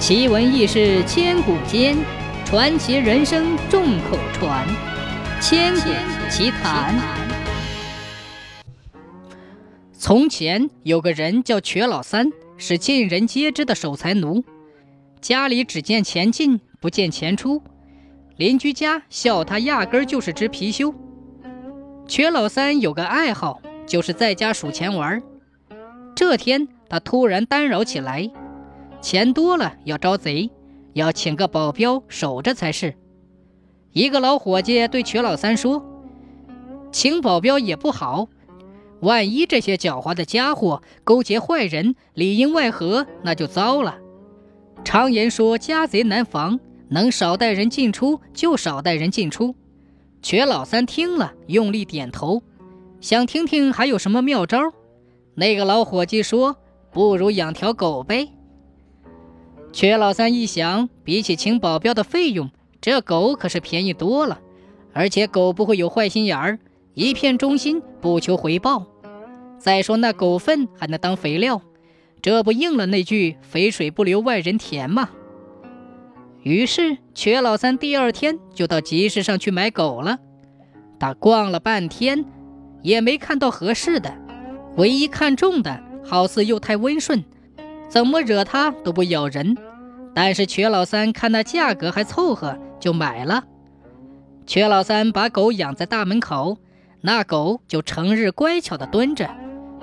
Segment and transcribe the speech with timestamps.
[0.00, 1.94] 奇闻异事千古间，
[2.46, 4.66] 传奇人生众口传。
[5.42, 5.90] 千古
[6.30, 6.98] 奇谈。
[9.92, 14.42] 从前有个人叫瘸老三，是尽人皆知的守财奴，
[15.20, 17.62] 家里只见钱进，不见钱出。
[18.38, 20.94] 邻居家笑他压根儿就是只貔貅。
[22.08, 25.22] 瘸老三有个爱好，就是在家数钱玩儿。
[26.16, 28.30] 这天，他突然单扰起来。
[29.00, 30.50] 钱多了要招贼，
[30.92, 32.94] 要请个保镖守着才是。
[33.92, 35.84] 一个老伙计对瘸老三说
[36.92, 38.28] ：“请保镖也不好，
[39.00, 43.98] 万一这些狡猾的家伙勾结坏人，里应外合，那就糟了。
[44.84, 49.54] 常言说家贼难防，能少带人进出就少带人进出。”
[50.22, 52.42] 瘸老三听了，用力点头，
[53.00, 54.58] 想听听还有什么妙招。
[55.34, 56.56] 那个老伙计说
[56.92, 58.30] ：“不如养条狗呗。”
[59.72, 62.50] 瘸老三一想，比起请保镖的费用，
[62.80, 64.40] 这狗可是便宜多了，
[64.92, 66.58] 而且狗不会有坏心眼儿，
[66.94, 68.86] 一片忠心，不求回报。
[69.58, 71.62] 再说那狗粪还能当肥料，
[72.20, 75.10] 这不应了那句“肥水不流外人田”吗？
[76.42, 80.18] 于是，瘸老三第二天就到集市上去买狗了。
[80.98, 82.24] 他逛了半天，
[82.82, 84.14] 也没看到合适的，
[84.76, 87.22] 唯一看中的好似又太温顺。
[87.88, 89.56] 怎么惹它都不咬人，
[90.22, 93.42] 但是瘸老三看那价格还凑合，就买了。
[94.46, 96.58] 瘸老三把狗养在大门口，
[97.00, 99.30] 那狗就成日乖巧地蹲着，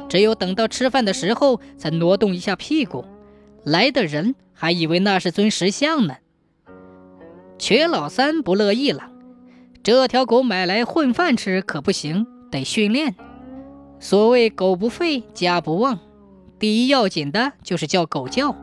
[0.08, 3.03] 只有等到吃饭的时候才挪动一下屁股。
[3.63, 6.17] 来的人还以为那是尊石像呢。
[7.58, 9.09] 瘸老三不乐意了，
[9.81, 13.15] 这条狗买来混饭吃可不行，得训练。
[13.99, 15.97] 所谓狗不吠，家不旺。
[16.59, 18.55] 第一要紧的就是叫狗叫，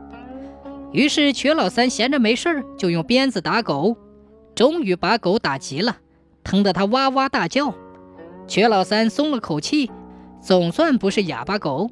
[0.95, 3.97] 于是瘸老三闲着没事儿就用鞭子打狗，
[4.55, 5.97] 终于把狗打急了，
[6.41, 7.73] 疼得它哇哇大叫。
[8.47, 9.91] 瘸老三松了口气，
[10.41, 11.91] 总算不是哑巴狗。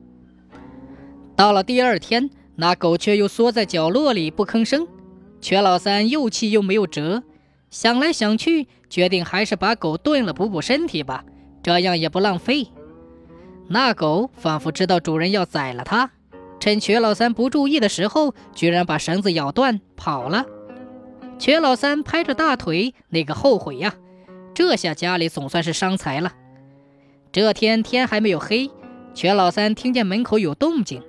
[1.35, 4.87] 到了第二天，那狗却又缩在角落里不吭声。
[5.41, 7.23] 瘸老三又气又没有辙，
[7.69, 11.25] 想来想去，决定还是把狗炖了补补身体吧，
[11.61, 12.69] 这样也不浪费。
[13.67, 16.09] 那狗仿佛知道主人要宰了它，
[16.63, 20.45] 趁瘸老三不注意的时候，居然把绳子咬断跑了。
[21.37, 23.95] 瘸老三拍着大腿，那个后悔呀！
[24.53, 26.31] 这下家里总算是伤财了。
[27.33, 28.71] 这天天还没有黑，
[29.13, 31.03] 瘸老三听见门口有动静，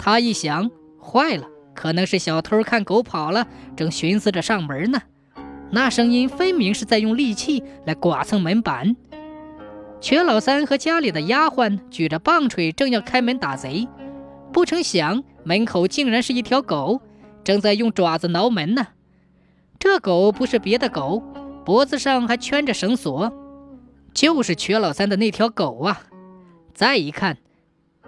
[0.00, 0.68] 他一想，
[1.00, 5.00] 坏了，可能是小偷看狗跑了，正寻思着上门呢。
[5.70, 8.96] 那声音分明是在用利器来剐蹭门板。
[10.00, 13.86] 瘸老三和家里的丫鬟举着棒槌，正要开门打贼，
[14.58, 17.00] 不成想门口竟然是一条狗，
[17.44, 18.88] 正在用爪子挠门呢。
[19.78, 21.22] 这狗不是别的狗，
[21.64, 23.32] 脖子上还圈着绳索，
[24.12, 26.02] 就是瘸老三的那条狗啊！
[26.74, 27.38] 再一看，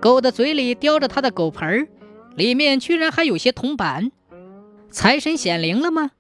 [0.01, 1.89] 狗的嘴里叼着他的狗盆儿，
[2.35, 4.11] 里面居然还有些铜板。
[4.91, 6.11] 财神显灵了吗？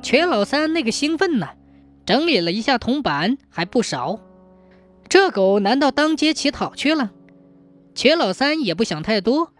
[0.00, 1.50] 瘸老三那个兴奋呐，
[2.06, 4.18] 整理了一下铜板，还不少。
[5.10, 7.12] 这狗难道当街乞讨去了？
[7.94, 9.52] 瘸老三也不想太多，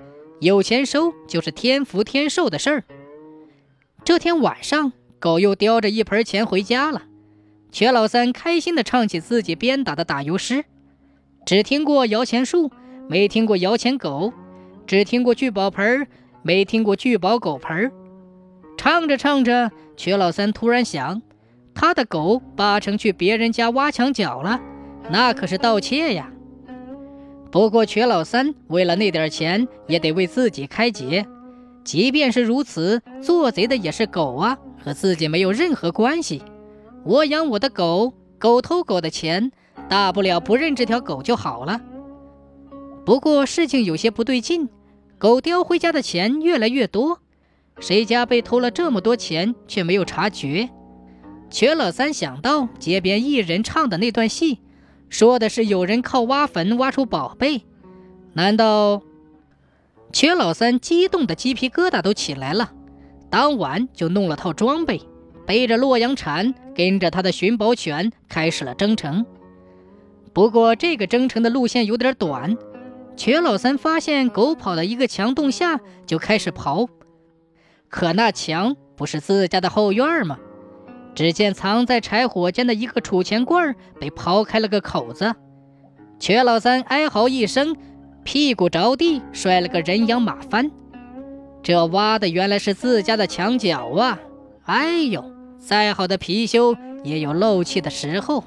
[0.44, 2.84] 有钱收就是天福天寿的事儿。
[4.04, 7.04] 这天晚上，狗又叼着一盆钱回家了。
[7.72, 10.66] 瘸老三开心地唱起自己编打的打油诗：
[11.46, 12.70] 只听过摇钱树，
[13.08, 14.34] 没听过摇钱狗；
[14.86, 16.06] 只听过聚宝盆，
[16.42, 17.90] 没听过聚宝狗盆。
[18.76, 21.22] 唱着唱着，瘸老三突然想，
[21.74, 24.60] 他的狗八成去别人家挖墙脚了。
[25.08, 26.30] 那可是盗窃呀！
[27.54, 31.24] 不过瘸老三为了那点钱，也得为自己开解。
[31.84, 36.42] 即便是如此，做贼的也是狗啊，和自己没有任何关系。
[37.04, 39.52] 我养我的狗，狗偷狗的钱，
[39.88, 41.80] 大不了不认这条狗就好了。
[43.06, 44.68] 不过事情有些不对劲，
[45.16, 47.20] 狗叼回家的钱越来越多，
[47.78, 50.68] 谁家被偷了这么多钱却没有察觉？
[51.50, 54.58] 瘸老三想到街边艺人唱的那段戏。
[55.14, 57.62] 说的是有人靠挖坟挖出宝贝，
[58.32, 59.00] 难道？
[60.12, 62.72] 瘸老三激动的鸡皮疙瘩都起来了，
[63.30, 65.00] 当晚就弄了套装备，
[65.46, 69.24] 背着洛阳铲，跟着他的寻宝犬开始了征程。
[70.32, 72.58] 不过这个征程的路线有点短，
[73.16, 76.88] 瘸老三发现狗跑到一个墙洞下就开始刨，
[77.88, 80.40] 可那墙不是自家的后院吗？
[81.14, 85.34] 只见藏在柴火间的一个储钱罐被刨开了个口子，
[86.18, 87.76] 瘸老三哀嚎一声，
[88.24, 90.70] 屁股着地，摔了个人仰马翻。
[91.62, 94.18] 这挖的原来是自家的墙角啊！
[94.64, 95.24] 哎呦，
[95.58, 98.44] 再好的貔貅也有漏气的时候。